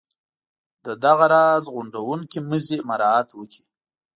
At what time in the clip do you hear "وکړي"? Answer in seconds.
3.33-3.63